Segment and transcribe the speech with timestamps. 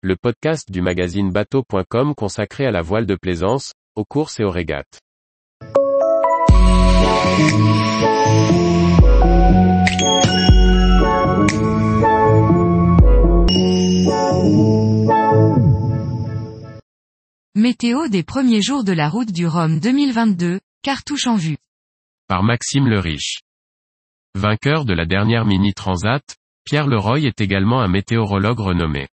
[0.00, 4.50] le podcast du magazine bateau.com consacré à la voile de plaisance, aux courses et aux
[4.50, 5.00] régates.
[17.56, 21.56] Météo des premiers jours de la route du Rhum 2022, cartouche en vue.
[22.28, 23.40] Par Maxime le Riche.
[24.36, 26.22] Vainqueur de la dernière Mini Transat,
[26.64, 29.08] Pierre Leroy est également un météorologue renommé.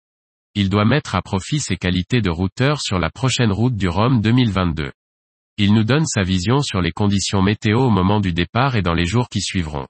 [0.56, 4.20] Il doit mettre à profit ses qualités de routeur sur la prochaine route du Rhum
[4.20, 4.90] 2022.
[5.58, 8.94] Il nous donne sa vision sur les conditions météo au moment du départ et dans
[8.94, 9.86] les jours qui suivront.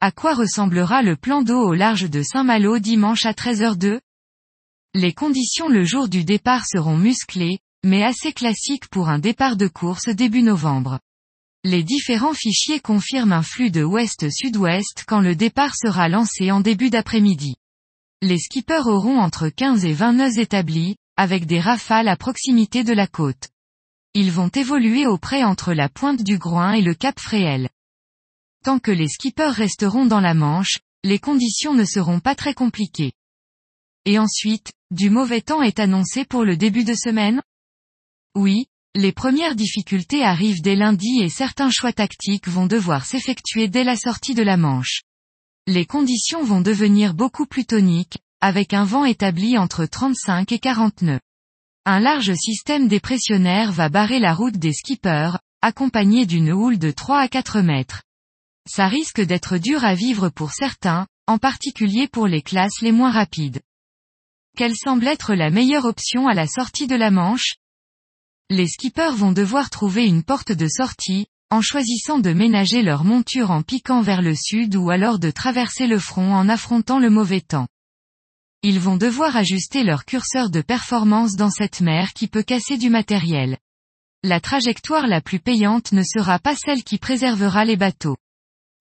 [0.00, 4.00] À quoi ressemblera le plan d'eau au large de Saint-Malo dimanche à 13h02
[4.94, 9.68] Les conditions le jour du départ seront musclées, mais assez classiques pour un départ de
[9.68, 11.00] course début novembre.
[11.64, 16.88] Les différents fichiers confirment un flux de ouest-sud-ouest quand le départ sera lancé en début
[16.88, 17.56] d'après-midi.
[18.24, 22.92] Les skippers auront entre 15 et 20 nœuds établis, avec des rafales à proximité de
[22.92, 23.48] la côte.
[24.14, 27.68] Ils vont évoluer au près entre la pointe du Groin et le Cap Fréhel.
[28.62, 33.12] Tant que les skippers resteront dans la Manche, les conditions ne seront pas très compliquées.
[34.04, 37.42] Et ensuite, du mauvais temps est annoncé pour le début de semaine?
[38.36, 43.82] Oui, les premières difficultés arrivent dès lundi et certains choix tactiques vont devoir s'effectuer dès
[43.82, 45.02] la sortie de la Manche.
[45.68, 51.02] Les conditions vont devenir beaucoup plus toniques, avec un vent établi entre 35 et 40
[51.02, 51.20] nœuds.
[51.84, 57.20] Un large système dépressionnaire va barrer la route des skippers, accompagné d'une houle de 3
[57.20, 58.02] à 4 mètres.
[58.68, 63.12] Ça risque d'être dur à vivre pour certains, en particulier pour les classes les moins
[63.12, 63.60] rapides.
[64.56, 67.54] Quelle semble être la meilleure option à la sortie de la Manche?
[68.50, 73.50] Les skippers vont devoir trouver une porte de sortie, en choisissant de ménager leur monture
[73.50, 77.42] en piquant vers le sud ou alors de traverser le front en affrontant le mauvais
[77.42, 77.68] temps.
[78.62, 82.88] Ils vont devoir ajuster leur curseur de performance dans cette mer qui peut casser du
[82.88, 83.58] matériel.
[84.22, 88.16] La trajectoire la plus payante ne sera pas celle qui préservera les bateaux.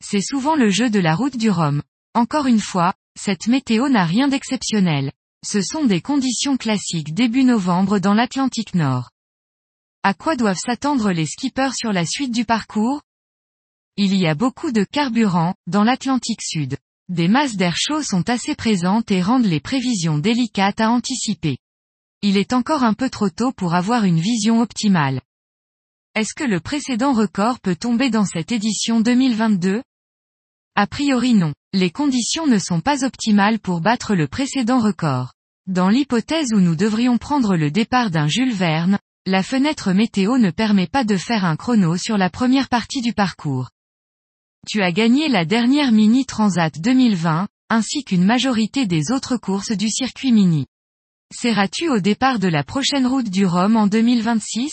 [0.02, 1.84] C'est souvent le jeu de la route du Rhum.
[2.14, 5.12] Encore une fois, cette météo n'a rien d'exceptionnel.
[5.46, 9.10] Ce sont des conditions classiques début novembre dans l'Atlantique Nord.
[10.04, 13.04] À quoi doivent s'attendre les skippers sur la suite du parcours?
[13.98, 16.78] Il y a beaucoup de carburant, dans l'Atlantique Sud.
[17.08, 21.60] Des masses d'air chaud sont assez présentes et rendent les prévisions délicates à anticiper.
[22.24, 25.22] Il est encore un peu trop tôt pour avoir une vision optimale.
[26.16, 29.84] Est-ce que le précédent record peut tomber dans cette édition 2022
[30.74, 31.54] A priori non.
[31.74, 35.34] Les conditions ne sont pas optimales pour battre le précédent record.
[35.68, 38.98] Dans l'hypothèse où nous devrions prendre le départ d'un Jules Verne,
[39.28, 43.14] la fenêtre météo ne permet pas de faire un chrono sur la première partie du
[43.14, 43.70] parcours.
[44.68, 49.90] Tu as gagné la dernière Mini Transat 2020, ainsi qu'une majorité des autres courses du
[49.90, 50.66] circuit Mini.
[51.36, 54.72] Seras-tu au départ de la prochaine route du Rhum en 2026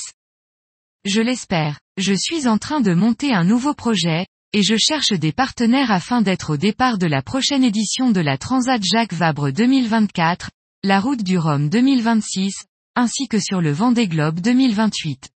[1.05, 1.79] Je l'espère.
[1.99, 6.23] Je suis en train de monter un nouveau projet, et je cherche des partenaires afin
[6.23, 10.51] d'être au départ de la prochaine édition de la Transat Jacques Vabre 2024,
[10.85, 12.65] la route du Rhum 2026,
[12.99, 15.31] ainsi que sur le Vendée Globe 2028.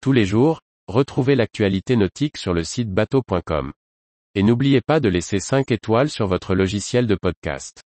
[0.00, 3.74] Tous les jours, retrouvez l'actualité nautique sur le site bateau.com.
[4.34, 7.82] Et n'oubliez pas de laisser 5 étoiles sur votre logiciel de podcast.